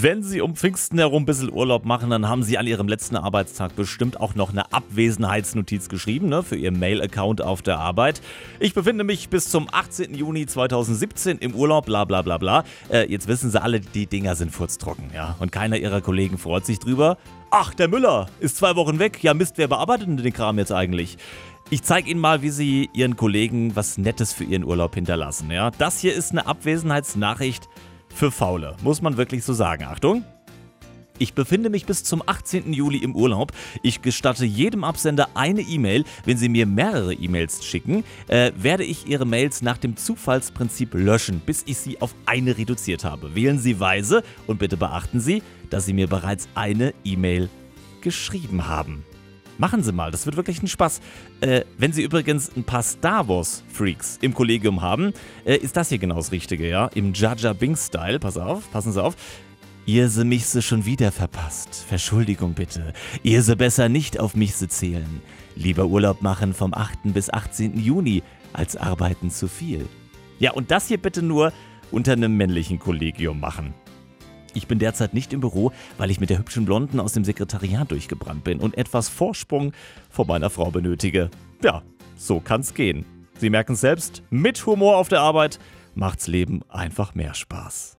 [0.00, 3.16] Wenn Sie um Pfingsten herum ein bisschen Urlaub machen, dann haben Sie an Ihrem letzten
[3.16, 8.20] Arbeitstag bestimmt auch noch eine Abwesenheitsnotiz geschrieben, ne, für Ihr Mail-Account auf der Arbeit.
[8.60, 10.14] Ich befinde mich bis zum 18.
[10.14, 12.62] Juni 2017 im Urlaub, bla bla bla bla.
[12.90, 15.34] Äh, jetzt wissen Sie alle, die Dinger sind furztrocken, ja.
[15.40, 17.18] Und keiner Ihrer Kollegen freut sich drüber.
[17.50, 19.24] Ach, der Müller ist zwei Wochen weg.
[19.24, 21.18] Ja, Mist, wer bearbeitet denn den Kram jetzt eigentlich?
[21.70, 25.50] Ich zeige Ihnen mal, wie Sie Ihren Kollegen was Nettes für Ihren Urlaub hinterlassen.
[25.50, 25.72] Ja?
[25.72, 27.68] Das hier ist eine Abwesenheitsnachricht
[28.18, 29.84] für Faule, muss man wirklich so sagen.
[29.84, 30.24] Achtung!
[31.20, 32.72] Ich befinde mich bis zum 18.
[32.72, 33.52] Juli im Urlaub.
[33.82, 36.04] Ich gestatte jedem Absender eine E-Mail.
[36.24, 41.40] Wenn Sie mir mehrere E-Mails schicken, äh, werde ich Ihre Mails nach dem Zufallsprinzip löschen,
[41.44, 43.34] bis ich sie auf eine reduziert habe.
[43.34, 47.48] Wählen Sie weise und bitte beachten Sie, dass Sie mir bereits eine E-Mail
[48.00, 49.04] geschrieben haben.
[49.58, 51.00] Machen Sie mal, das wird wirklich ein Spaß.
[51.40, 55.12] Äh, wenn Sie übrigens ein paar Star Wars-Freaks im Kollegium haben,
[55.44, 56.86] äh, ist das hier genau das Richtige, ja?
[56.94, 58.20] Im Jaja Bing-Style.
[58.20, 59.16] Pass auf, passen Sie auf.
[59.84, 61.84] Ihr se mich se schon wieder verpasst.
[61.88, 62.92] Verschuldigung bitte.
[63.24, 65.22] Ihr se besser nicht auf mich se zählen.
[65.56, 67.12] Lieber Urlaub machen vom 8.
[67.12, 67.80] bis 18.
[67.80, 69.88] Juni, als arbeiten zu viel.
[70.38, 71.52] Ja, und das hier bitte nur
[71.90, 73.74] unter einem männlichen Kollegium machen.
[74.54, 77.90] Ich bin derzeit nicht im Büro, weil ich mit der hübschen Blonden aus dem Sekretariat
[77.90, 79.72] durchgebrannt bin und etwas Vorsprung
[80.10, 81.30] vor meiner Frau benötige.
[81.62, 81.82] Ja,
[82.16, 83.04] so kann's gehen.
[83.38, 85.58] Sie merken selbst, mit Humor auf der Arbeit
[85.94, 87.96] macht's Leben einfach mehr Spaß.